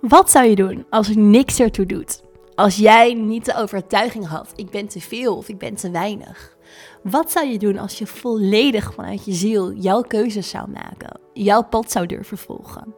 [0.00, 2.22] Wat zou je doen als niks ertoe doet?
[2.54, 6.56] Als jij niet de overtuiging had, ik ben te veel of ik ben te weinig.
[7.02, 11.62] Wat zou je doen als je volledig vanuit je ziel jouw keuzes zou maken, jouw
[11.62, 12.94] pad zou durven volgen?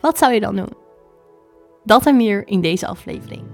[0.00, 0.72] Wat zou je dan doen?
[1.84, 3.44] Dat en meer in deze aflevering.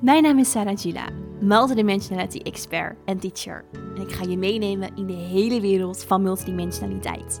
[0.00, 1.08] Mijn naam is Sarah Gila,
[1.40, 3.64] multidimensionality expert en teacher.
[3.96, 7.40] En ik ga je meenemen in de hele wereld van multidimensionaliteit.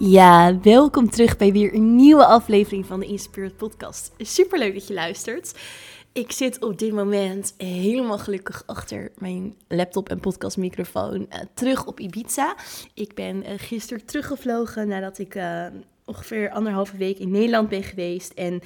[0.00, 4.12] Ja, welkom terug bij weer een nieuwe aflevering van de Inspired Podcast.
[4.18, 5.58] Super leuk dat je luistert.
[6.12, 12.00] Ik zit op dit moment helemaal gelukkig achter mijn laptop en podcastmicrofoon uh, terug op
[12.00, 12.56] Ibiza.
[12.94, 15.66] Ik ben uh, gisteren teruggevlogen nadat ik uh,
[16.04, 18.32] ongeveer anderhalve week in Nederland ben geweest.
[18.32, 18.60] En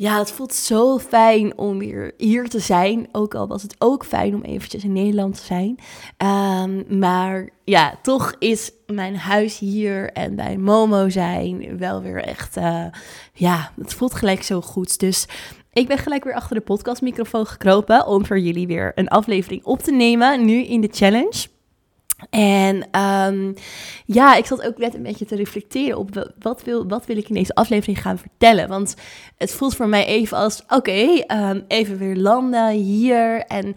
[0.00, 3.08] ja, het voelt zo fijn om weer hier te zijn.
[3.12, 5.78] Ook al was het ook fijn om eventjes in Nederland te zijn.
[6.62, 12.56] Um, maar ja, toch is mijn huis hier en bij Momo zijn wel weer echt...
[12.56, 12.84] Uh,
[13.32, 14.98] ja, het voelt gelijk zo goed.
[14.98, 15.26] Dus
[15.72, 18.06] ik ben gelijk weer achter de podcastmicrofoon gekropen...
[18.06, 20.44] om voor jullie weer een aflevering op te nemen.
[20.44, 21.57] Nu in de challenge.
[22.30, 23.54] En um,
[24.06, 27.28] ja, ik zat ook net een beetje te reflecteren op wat wil, wat wil ik
[27.28, 28.68] in deze aflevering gaan vertellen.
[28.68, 28.94] Want
[29.36, 33.74] het voelt voor mij even als, oké, um, even weer landen hier en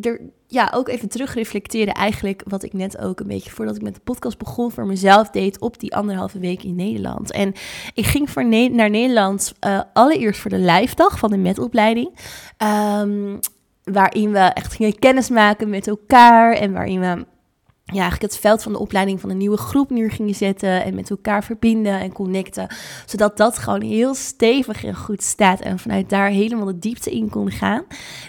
[0.00, 3.82] er, ja, ook even terug reflecteren eigenlijk wat ik net ook een beetje voordat ik
[3.82, 7.32] met de podcast begon voor mezelf deed op die anderhalve week in Nederland.
[7.32, 7.52] En
[7.94, 12.18] ik ging voor naar Nederland uh, allereerst voor de live dag van de metopleiding.
[13.02, 13.38] Um,
[13.84, 17.26] waarin we echt gingen kennismaken met elkaar en waarin we
[17.92, 20.94] ja, eigenlijk het veld van de opleiding van een nieuwe groep neer gingen zetten en
[20.94, 22.74] met elkaar verbinden en connecten.
[23.06, 27.30] Zodat dat gewoon heel stevig en goed staat en vanuit daar helemaal de diepte in
[27.30, 27.84] kon gaan.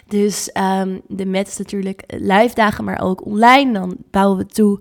[0.08, 3.74] Dus um, de met natuurlijk live dagen, maar ook online.
[3.74, 4.80] Dan bouwen we toe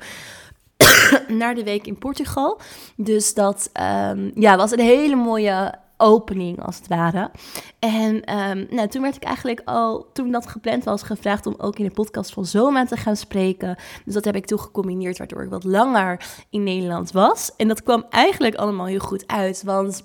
[1.28, 2.60] naar de week in Portugal.
[2.96, 3.70] Dus dat
[4.10, 7.30] um, ja, was een hele mooie opening, als het ware.
[7.78, 11.78] En um, nou, toen werd ik eigenlijk al, toen dat gepland was, gevraagd om ook
[11.78, 13.76] in de podcast van Zoma te gaan spreken.
[14.04, 17.56] Dus dat heb ik toen gecombineerd, waardoor ik wat langer in Nederland was.
[17.56, 20.04] En dat kwam eigenlijk allemaal heel goed uit, want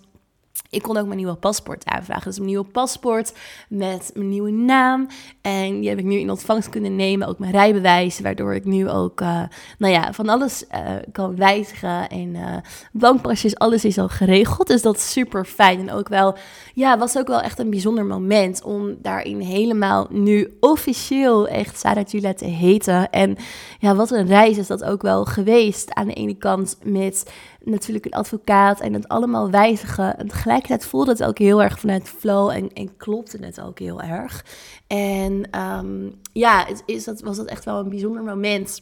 [0.72, 2.24] ik kon ook mijn nieuwe paspoort aanvragen.
[2.24, 3.34] Dus mijn nieuwe paspoort
[3.70, 5.08] met mijn nieuwe naam.
[5.42, 7.28] En die heb ik nu in ontvangst kunnen nemen.
[7.28, 8.20] Ook mijn rijbewijs.
[8.20, 9.42] Waardoor ik nu ook, uh,
[9.78, 10.80] nou ja, van alles uh,
[11.12, 12.10] kan wijzigen.
[12.10, 12.58] En uh,
[12.92, 14.68] bankpasjes, alles is al geregeld.
[14.68, 15.80] Dus dat is super fijn.
[15.80, 16.36] En ook wel,
[16.74, 18.64] ja, was ook wel echt een bijzonder moment.
[18.64, 23.10] Om daarin helemaal nu officieel echt Sarah Jula te heten.
[23.10, 23.38] En
[23.80, 25.94] ja, wat een reis is dat ook wel geweest.
[25.94, 27.26] Aan de ene kant met
[27.64, 30.18] natuurlijk een advocaat en het allemaal wijzigen.
[30.18, 34.02] En tegelijkertijd voelde het ook heel erg vanuit flow en, en klopte het ook heel
[34.02, 34.46] erg.
[34.88, 38.82] En um, ja, is dat, was dat echt wel een bijzonder moment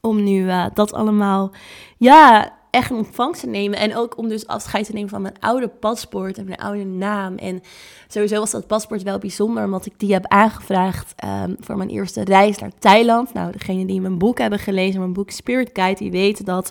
[0.00, 1.52] om nu uh, dat allemaal,
[1.96, 3.78] ja, echt in ontvangst te nemen.
[3.78, 7.36] En ook om dus afscheid te nemen van mijn oude paspoort en mijn oude naam.
[7.36, 7.62] En
[8.08, 12.24] sowieso was dat paspoort wel bijzonder, omdat ik die heb aangevraagd um, voor mijn eerste
[12.24, 13.32] reis naar Thailand.
[13.32, 16.70] Nou, degene die mijn boek hebben gelezen, mijn boek Spirit Guide, die weten dat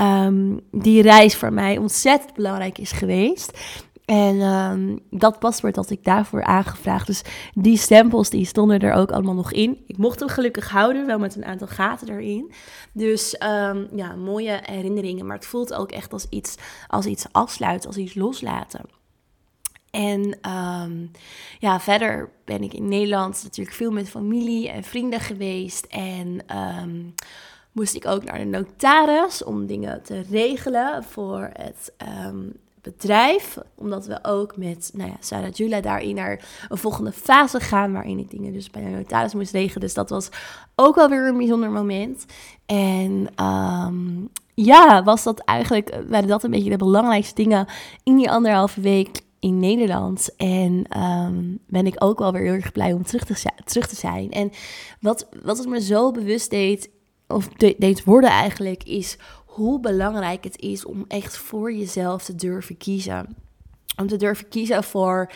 [0.00, 3.58] um, die reis voor mij ontzettend belangrijk is geweest.
[4.08, 7.06] En um, dat paspoort had ik daarvoor aangevraagd.
[7.06, 7.22] Dus
[7.54, 9.82] die stempels die stonden er ook allemaal nog in.
[9.86, 12.52] Ik mocht hem gelukkig houden, wel met een aantal gaten erin.
[12.92, 15.26] Dus um, ja, mooie herinneringen.
[15.26, 16.54] Maar het voelt ook echt als iets,
[16.86, 18.80] als iets afsluiten, als iets loslaten.
[19.90, 21.10] En um,
[21.58, 25.86] ja, verder ben ik in Nederland natuurlijk veel met familie en vrienden geweest.
[25.86, 26.40] En
[27.72, 31.92] moest ik ook naar de notaris om dingen te regelen voor het
[32.96, 33.58] bedrijf.
[33.74, 37.92] Omdat we ook met nou ja, Sarah Jula daarin naar een volgende fase gaan.
[37.92, 39.80] Waarin ik dingen dus bij de notaris moest regelen.
[39.80, 40.28] Dus dat was
[40.74, 42.24] ook alweer een bijzonder moment.
[42.66, 47.66] En um, ja, was dat eigenlijk, waren dat een beetje de belangrijkste dingen
[48.02, 50.36] in die anderhalve week in Nederland.
[50.36, 53.96] En um, ben ik ook wel weer heel erg blij om terug te, terug te
[53.96, 54.30] zijn.
[54.30, 54.50] En
[55.00, 56.90] wat, wat het me zo bewust deed,
[57.26, 59.18] of de, deed worden eigenlijk, is
[59.58, 63.36] hoe belangrijk het is om echt voor jezelf te durven kiezen.
[63.96, 65.32] Om te durven kiezen voor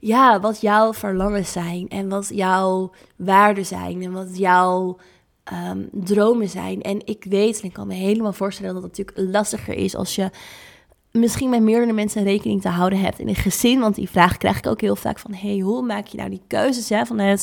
[0.00, 4.98] ja, wat jouw verlangens zijn en wat jouw waarden zijn en wat jouw
[5.52, 6.82] um, dromen zijn.
[6.82, 10.14] En ik weet en ik kan me helemaal voorstellen dat het natuurlijk lastiger is als
[10.14, 10.30] je
[11.12, 13.80] misschien met meerdere mensen rekening te houden hebt in een gezin.
[13.80, 16.42] Want die vraag krijg ik ook heel vaak van, hey, hoe maak je nou die
[16.46, 17.38] keuzes hè, van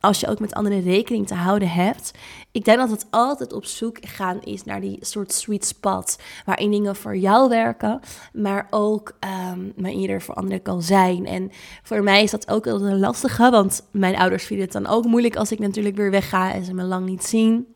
[0.00, 2.10] als je ook met anderen rekening te houden hebt.
[2.52, 6.70] Ik denk dat het altijd op zoek gaan is naar die soort sweet spot, waarin
[6.70, 8.00] dingen voor jou werken,
[8.32, 9.16] maar ook
[9.52, 11.26] um, maar ieder voor anderen kan zijn.
[11.26, 11.50] En
[11.82, 15.04] voor mij is dat ook altijd een lastige, want mijn ouders vinden het dan ook
[15.04, 17.73] moeilijk als ik natuurlijk weer wegga en ze me lang niet zien.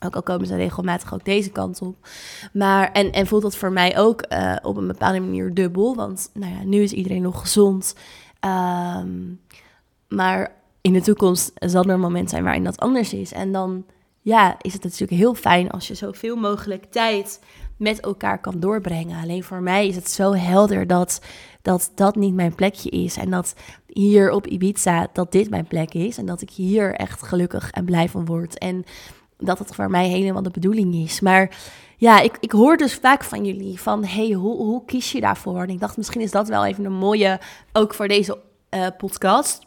[0.00, 2.08] Ook al komen ze regelmatig ook deze kant op.
[2.52, 5.94] Maar, en, en voelt dat voor mij ook uh, op een bepaalde manier dubbel.
[5.94, 7.94] Want nou ja, nu is iedereen nog gezond.
[8.40, 9.40] Um,
[10.08, 13.32] maar in de toekomst zal er een moment zijn waarin dat anders is.
[13.32, 13.84] En dan
[14.20, 17.40] ja, is het natuurlijk heel fijn als je zoveel mogelijk tijd
[17.76, 19.22] met elkaar kan doorbrengen.
[19.22, 21.20] Alleen voor mij is het zo helder dat,
[21.62, 23.16] dat dat niet mijn plekje is.
[23.16, 23.54] En dat
[23.86, 26.18] hier op Ibiza dat dit mijn plek is.
[26.18, 28.58] En dat ik hier echt gelukkig en blij van word.
[28.58, 28.84] En
[29.38, 31.20] dat het voor mij helemaal de bedoeling is.
[31.20, 31.56] Maar
[31.96, 35.62] ja, ik, ik hoor dus vaak van jullie van, hey, hoe, hoe kies je daarvoor?
[35.62, 37.40] En ik dacht, misschien is dat wel even een mooie,
[37.72, 38.38] ook voor deze
[38.70, 39.66] uh, podcast,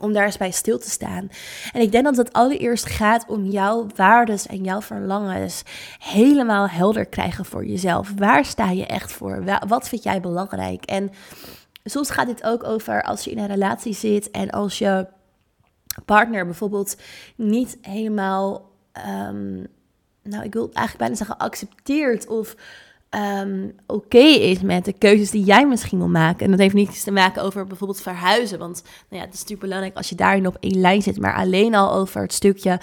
[0.00, 1.28] om daar eens bij stil te staan.
[1.72, 5.62] En ik denk dat het allereerst gaat om jouw waardes en jouw verlangens
[5.98, 8.12] helemaal helder krijgen voor jezelf.
[8.16, 9.44] Waar sta je echt voor?
[9.66, 10.84] Wat vind jij belangrijk?
[10.84, 11.10] En
[11.84, 15.06] soms gaat dit ook over als je in een relatie zit en als je
[16.04, 16.96] partner bijvoorbeeld
[17.36, 18.72] niet helemaal
[19.28, 19.66] um,
[20.22, 22.54] nou, ik wil eigenlijk bijna zeggen accepteert of
[23.10, 26.44] um, oké is met de keuzes die jij misschien wil maken.
[26.44, 29.60] En dat heeft niets te maken over bijvoorbeeld verhuizen, want nou ja, het is natuurlijk
[29.60, 32.80] belangrijk als je daarin op één lijn zit, maar alleen al over het stukje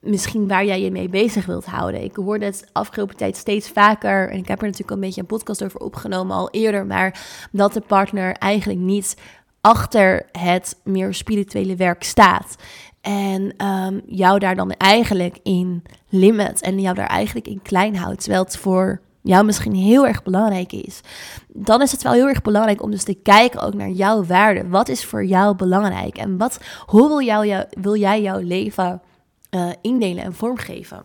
[0.00, 2.02] misschien waar jij je mee bezig wilt houden.
[2.02, 5.26] Ik hoorde het afgelopen tijd steeds vaker, en ik heb er natuurlijk een beetje een
[5.26, 7.20] podcast over opgenomen al eerder, maar
[7.52, 9.16] dat de partner eigenlijk niet
[9.60, 12.56] achter het meer spirituele werk staat.
[13.00, 18.20] En um, jou daar dan eigenlijk in limit en jou daar eigenlijk in klein houdt.
[18.20, 21.00] Terwijl het voor jou misschien heel erg belangrijk is.
[21.48, 24.68] Dan is het wel heel erg belangrijk om dus te kijken ook naar jouw waarde.
[24.68, 26.18] Wat is voor jou belangrijk?
[26.18, 29.02] En wat, hoe wil, wil jij jouw leven
[29.50, 31.02] uh, indelen en vormgeven?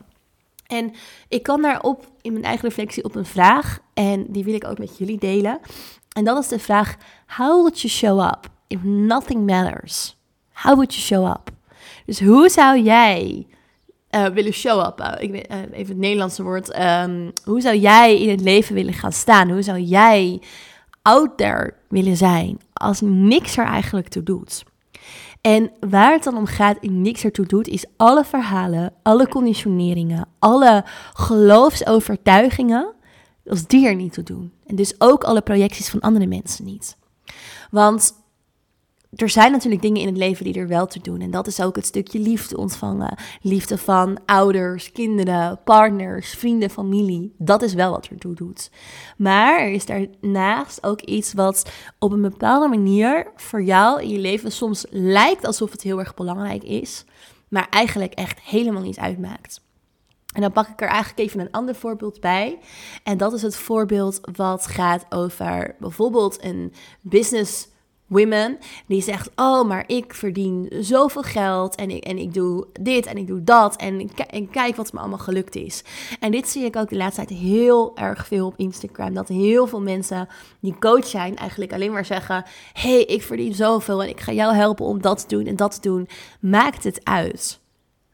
[0.68, 0.92] En
[1.28, 3.80] ik kan daarop in mijn eigen reflectie op een vraag.
[3.94, 5.60] En die wil ik ook met jullie delen.
[6.14, 6.96] En dat is de vraag:
[7.28, 10.18] How would you show up if nothing matters?
[10.54, 11.53] How would you show up?
[12.06, 13.48] Dus hoe zou jij
[14.12, 15.18] uh, willen show up?
[15.20, 16.80] ik weet, uh, even het Nederlandse woord.
[16.80, 19.50] Um, hoe zou jij in het leven willen gaan staan?
[19.50, 20.42] Hoe zou jij
[21.02, 24.64] out there willen zijn als niks er eigenlijk toe doet?
[25.42, 30.28] En waar het dan om gaat in niks ertoe doet, is alle verhalen, alle conditioneringen,
[30.40, 32.94] alle geloofsovertuigingen,
[33.48, 34.52] als die er niet toe doen.
[34.66, 36.98] En dus ook alle projecties van andere mensen niet.
[37.72, 38.23] Want
[39.16, 41.22] er zijn natuurlijk dingen in het leven die er wel te doen.
[41.22, 43.18] En dat is ook het stukje liefde ontvangen.
[43.42, 47.36] Liefde van ouders, kinderen, partners, vrienden, familie.
[47.38, 48.72] Dat is wel wat er toe doet.
[49.18, 54.20] Maar er is daarnaast ook iets wat op een bepaalde manier voor jou in je
[54.20, 57.06] leven soms lijkt alsof het heel erg belangrijk is.
[57.48, 59.62] Maar eigenlijk echt helemaal niet uitmaakt.
[60.34, 62.60] En dan pak ik er eigenlijk even een ander voorbeeld bij.
[63.04, 67.68] En dat is het voorbeeld wat gaat over bijvoorbeeld een business
[68.14, 73.06] women die zegt: Oh, maar ik verdien zoveel geld en ik, en ik doe dit
[73.06, 75.84] en ik doe dat en, en kijk wat me allemaal gelukt is.
[76.20, 79.14] En dit zie ik ook de laatste tijd heel erg veel op Instagram.
[79.14, 80.28] Dat heel veel mensen
[80.60, 84.56] die coach zijn eigenlijk alleen maar zeggen: hey, ik verdien zoveel en ik ga jou
[84.56, 86.08] helpen om dat te doen en dat te doen.
[86.40, 87.60] Maakt het uit.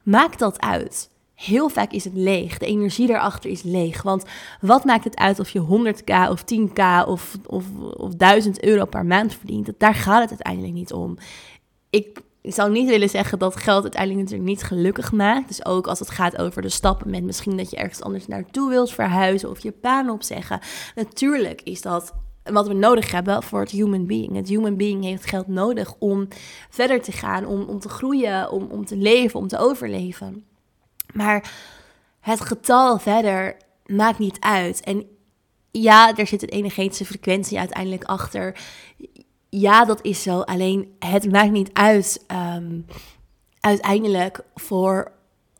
[0.03, 2.57] Maak dat uit heel vaak is het leeg.
[2.57, 4.01] De energie daarachter is leeg.
[4.01, 4.23] Want
[4.61, 7.65] wat maakt het uit of je 100k of 10k of, of,
[7.97, 9.71] of 1000 euro per maand verdient?
[9.77, 11.17] Daar gaat het uiteindelijk niet om.
[11.89, 15.47] Ik, zou niet willen zeggen dat geld uiteindelijk natuurlijk niet gelukkig maakt.
[15.47, 18.69] Dus ook als het gaat over de stappen met misschien dat je ergens anders naartoe
[18.69, 20.59] wilt verhuizen of je baan opzeggen.
[20.95, 24.35] Natuurlijk is dat wat we nodig hebben voor het human being.
[24.35, 26.27] Het human being heeft geld nodig om
[26.69, 30.48] verder te gaan, om, om te groeien, om, om te leven, om te overleven.
[31.13, 31.51] Maar
[32.19, 34.81] het getal verder maakt niet uit.
[34.81, 35.05] En
[35.71, 38.59] ja, er zit een energetische frequentie uiteindelijk achter.
[39.49, 40.39] Ja, dat is zo.
[40.41, 42.25] Alleen het maakt niet uit
[42.55, 42.85] um,
[43.59, 45.11] uiteindelijk voor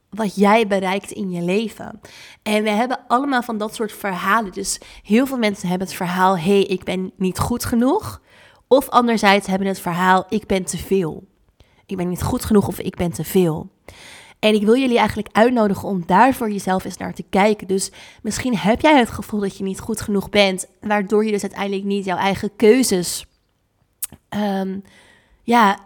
[0.09, 1.99] wat jij bereikt in je leven.
[2.43, 4.51] En we hebben allemaal van dat soort verhalen.
[4.51, 8.21] Dus heel veel mensen hebben het verhaal: hé, hey, ik ben niet goed genoeg.
[8.67, 11.27] Of anderzijds hebben het verhaal: ik ben te veel.
[11.85, 13.69] Ik ben niet goed genoeg of ik ben te veel.
[14.39, 17.67] En ik wil jullie eigenlijk uitnodigen om daar voor jezelf eens naar te kijken.
[17.67, 17.91] Dus
[18.21, 21.83] misschien heb jij het gevoel dat je niet goed genoeg bent, waardoor je dus uiteindelijk
[21.83, 23.25] niet jouw eigen keuzes
[24.29, 24.83] um,
[25.43, 25.79] ja,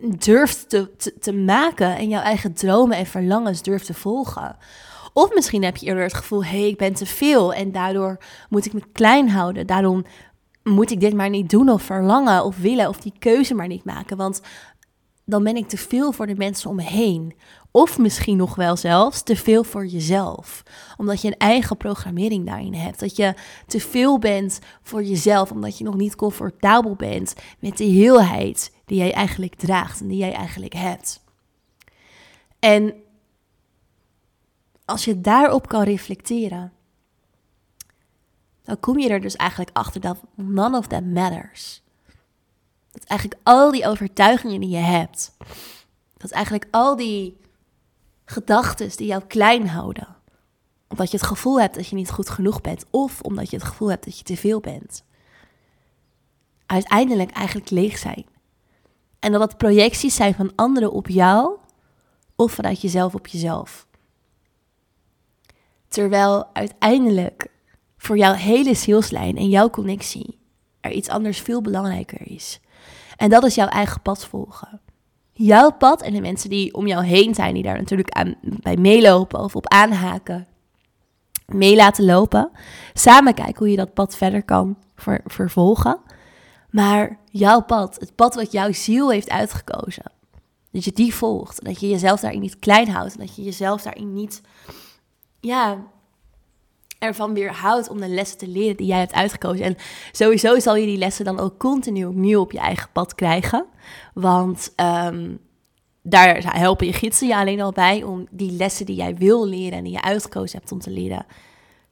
[0.00, 4.56] durft te, te, te maken en jouw eigen dromen en verlangens durft te volgen
[5.12, 8.18] Of misschien heb je eerder het gevoel, hé, hey, ik ben te veel en daardoor
[8.48, 9.66] moet ik me klein houden.
[9.66, 10.04] Daarom
[10.62, 13.84] moet ik dit maar niet doen of verlangen of willen of die keuze maar niet
[13.84, 14.16] maken.
[14.16, 14.40] Want
[15.28, 17.34] dan ben ik te veel voor de mensen om me heen.
[17.70, 20.62] Of misschien nog wel zelfs te veel voor jezelf.
[20.96, 23.00] Omdat je een eigen programmering daarin hebt.
[23.00, 23.34] Dat je
[23.66, 25.50] te veel bent voor jezelf.
[25.50, 30.18] Omdat je nog niet comfortabel bent met de heelheid die jij eigenlijk draagt en die
[30.18, 31.24] jij eigenlijk hebt.
[32.58, 32.94] En
[34.84, 36.72] als je daarop kan reflecteren,
[38.62, 41.82] dan kom je er dus eigenlijk achter dat none of that matters.
[42.96, 45.36] Dat eigenlijk al die overtuigingen die je hebt,
[46.16, 47.40] dat eigenlijk al die
[48.24, 50.16] gedachten die jou klein houden,
[50.88, 53.66] omdat je het gevoel hebt dat je niet goed genoeg bent, of omdat je het
[53.66, 55.04] gevoel hebt dat je te veel bent,
[56.66, 58.26] uiteindelijk eigenlijk leeg zijn.
[59.18, 61.58] En dat het projecties zijn van anderen op jou,
[62.36, 63.86] of vanuit jezelf op jezelf.
[65.88, 67.50] Terwijl uiteindelijk
[67.96, 70.38] voor jouw hele zielslijn en jouw connectie
[70.80, 72.60] er iets anders veel belangrijker is.
[73.16, 74.80] En dat is jouw eigen pad volgen.
[75.32, 78.76] Jouw pad en de mensen die om jou heen zijn, die daar natuurlijk aan, bij
[78.76, 80.46] meelopen of op aanhaken,
[81.46, 82.50] mee laten lopen.
[82.94, 85.98] Samen kijken hoe je dat pad verder kan ver, vervolgen.
[86.70, 90.12] Maar jouw pad, het pad wat jouw ziel heeft uitgekozen,
[90.70, 91.64] dat je die volgt.
[91.64, 93.18] Dat je jezelf daarin niet klein houdt.
[93.18, 94.40] Dat je jezelf daarin niet,
[95.40, 95.78] ja,
[96.98, 99.64] ervan weer houdt om de lessen te leren die jij hebt uitgekozen.
[99.64, 99.76] En
[100.12, 103.66] sowieso zal je die lessen dan ook continu opnieuw op je eigen pad krijgen.
[104.14, 105.38] Want um,
[106.02, 109.78] daar helpen je gidsen je alleen al bij om die lessen die jij wil leren
[109.78, 111.26] en die je uitgekozen hebt om te leren,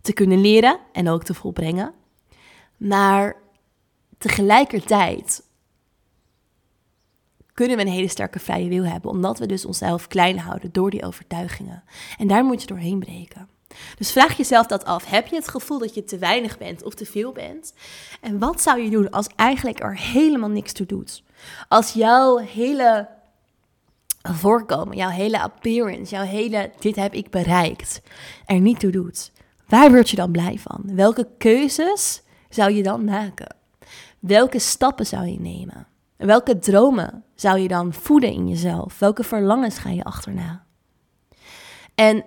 [0.00, 1.92] te kunnen leren en ook te volbrengen.
[2.76, 3.36] Maar
[4.18, 5.42] tegelijkertijd
[7.52, 10.90] kunnen we een hele sterke vrije wil hebben, omdat we dus onszelf klein houden door
[10.90, 11.84] die overtuigingen.
[12.18, 13.48] En daar moet je doorheen breken.
[13.96, 15.04] Dus vraag jezelf dat af.
[15.04, 17.74] Heb je het gevoel dat je te weinig bent of te veel bent?
[18.20, 21.22] En wat zou je doen als eigenlijk er helemaal niks toe doet?
[21.68, 23.08] Als jouw hele
[24.32, 28.00] voorkomen, jouw hele appearance, jouw hele dit heb ik bereikt,
[28.46, 29.32] er niet toe doet.
[29.68, 30.82] Waar word je dan blij van?
[30.84, 33.56] Welke keuzes zou je dan maken?
[34.18, 35.86] Welke stappen zou je nemen?
[36.16, 38.98] Welke dromen zou je dan voeden in jezelf?
[38.98, 40.64] Welke verlangens ga je achterna?
[41.94, 42.24] En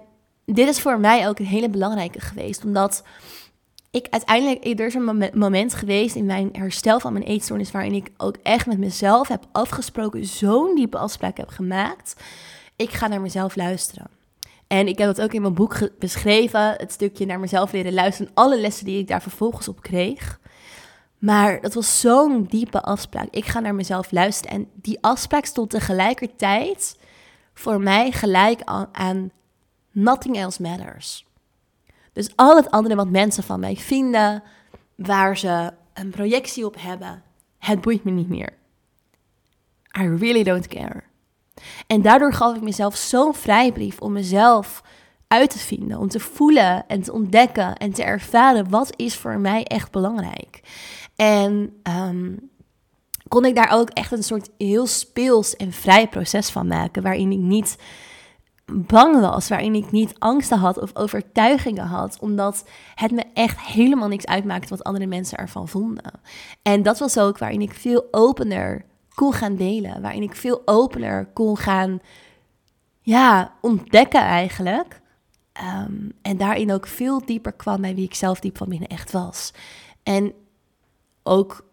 [0.53, 3.03] dit is voor mij ook een hele belangrijke geweest, omdat
[3.91, 8.11] ik uiteindelijk, er is een moment geweest in mijn herstel van mijn eetstoornis waarin ik
[8.17, 12.15] ook echt met mezelf heb afgesproken, zo'n diepe afspraak heb gemaakt.
[12.75, 14.07] Ik ga naar mezelf luisteren.
[14.67, 18.31] En ik heb dat ook in mijn boek beschreven, het stukje naar mezelf leren luisteren,
[18.33, 20.39] alle lessen die ik daar vervolgens op kreeg.
[21.17, 23.27] Maar dat was zo'n diepe afspraak.
[23.31, 24.57] Ik ga naar mezelf luisteren.
[24.57, 26.97] En die afspraak stond tegelijkertijd
[27.53, 28.61] voor mij gelijk
[28.91, 29.31] aan,
[29.97, 31.25] nothing else matters.
[32.13, 34.43] Dus al het andere wat mensen van mij vinden,
[34.95, 37.23] waar ze een projectie op hebben,
[37.57, 38.53] het boeit me niet meer.
[39.99, 41.03] I really don't care.
[41.87, 44.83] En daardoor gaf ik mezelf zo'n vrijbrief om mezelf
[45.27, 49.39] uit te vinden, om te voelen en te ontdekken en te ervaren wat is voor
[49.39, 50.61] mij echt belangrijk.
[51.15, 52.33] En ehm,
[53.27, 57.31] kon ik daar ook echt een soort heel speels en vrij proces van maken, waarin
[57.31, 57.77] ik niet
[58.73, 64.07] bang was, waarin ik niet angsten had of overtuigingen had, omdat het me echt helemaal
[64.07, 66.11] niks uitmaakte wat andere mensen ervan vonden.
[66.61, 71.25] En dat was ook waarin ik veel opener kon gaan delen, waarin ik veel opener
[71.33, 71.99] kon gaan,
[73.01, 75.01] ja, ontdekken eigenlijk.
[75.53, 79.11] Ehm, en daarin ook veel dieper kwam bij wie ik zelf diep van binnen echt
[79.11, 79.53] was.
[80.03, 80.33] En
[81.23, 81.65] ook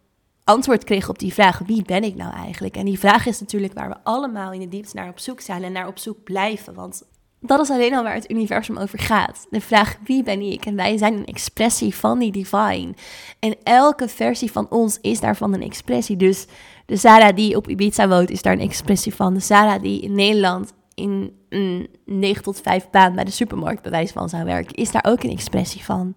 [0.45, 2.77] antwoord kreeg op die vraag: wie ben ik nou eigenlijk?
[2.77, 5.63] En die vraag is natuurlijk waar we allemaal in de diepte naar op zoek zijn
[5.63, 6.75] en naar op zoek blijven.
[6.75, 7.03] Want
[7.41, 9.47] dat is alleen al waar het universum over gaat.
[9.51, 10.67] De vraag wie ben ik?
[10.67, 12.95] En wij zijn een expressie van die divine.
[13.39, 16.17] En elke versie van ons is daarvan een expressie.
[16.17, 16.47] Dus
[16.87, 19.35] de Sarah die op Ibiza woont, is daar een expressie van.
[19.35, 24.13] De Sarah die in Nederland in een 9 tot 5 baan bij de supermarkt bewijs
[24.13, 26.15] van zou werken, is daar ook een expressie van.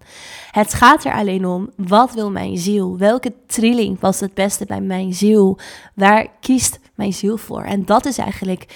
[0.50, 2.98] Het gaat er alleen om, wat wil mijn ziel?
[2.98, 5.58] Welke trilling past het beste bij mijn ziel?
[5.94, 7.62] Waar kiest mijn ziel voor?
[7.62, 8.66] En dat is eigenlijk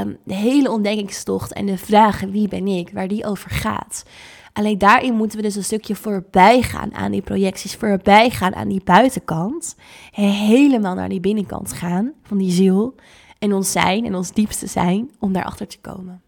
[0.00, 4.04] um, de hele ontdekkingstocht en de vraag wie ben ik, waar die over gaat.
[4.52, 8.68] Alleen daarin moeten we dus een stukje voorbij gaan aan die projecties, voorbij gaan aan
[8.68, 9.76] die buitenkant.
[10.10, 12.94] Helemaal naar die binnenkant gaan van die ziel
[13.42, 16.22] en ons zijn en ons diepste zijn om daarachter te komen.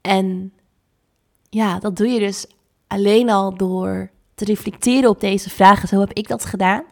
[0.00, 0.52] En
[1.50, 2.46] ja, dat doe je dus
[2.86, 5.88] alleen al door te reflecteren op deze vragen.
[5.88, 6.82] Zo heb ik dat gedaan.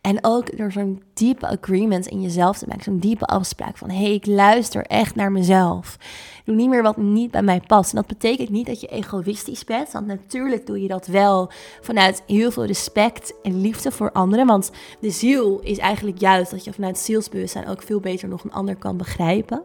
[0.00, 2.84] En ook door zo'n diepe agreement in jezelf te maken.
[2.84, 5.96] Zo'n diepe afspraak van, hé, hey, ik luister echt naar mezelf.
[6.44, 7.90] doe niet meer wat niet bij mij past.
[7.90, 9.92] En dat betekent niet dat je egoïstisch bent.
[9.92, 14.46] Want natuurlijk doe je dat wel vanuit heel veel respect en liefde voor anderen.
[14.46, 14.70] Want
[15.00, 18.76] de ziel is eigenlijk juist dat je vanuit zielsbewustzijn ook veel beter nog een ander
[18.76, 19.62] kan begrijpen.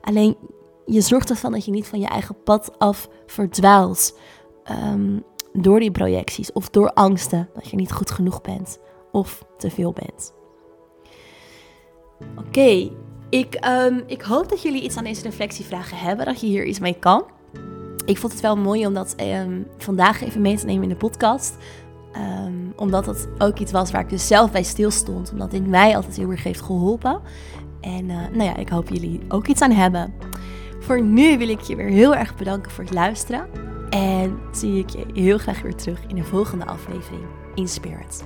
[0.00, 0.36] Alleen
[0.86, 4.18] je zorgt ervan dat je niet van je eigen pad af verdwaalt.
[4.70, 8.78] Um, door die projecties of door angsten dat je niet goed genoeg bent
[9.12, 10.34] of te veel bent.
[12.36, 12.90] Oké,
[13.30, 16.78] ik, ehm, ik hoop dat jullie iets aan deze reflectievragen hebben, dat je hier iets
[16.78, 17.24] mee kan.
[18.04, 20.96] Ik vond het wel mooi om dat um, vandaag even mee te nemen in de
[20.96, 21.56] podcast.
[22.16, 25.30] Um, omdat het ook iets was waar ik dus zelf bij stilstond.
[25.32, 27.20] Omdat dit mij altijd heel erg heeft geholpen.
[27.80, 30.14] En uh, nou ja, ik hoop jullie ook iets aan hebben.
[30.80, 33.46] Voor nu wil ik je weer heel erg bedanken voor het luisteren.
[33.90, 38.24] En zie ik je heel graag weer terug in de volgende aflevering in Spirit.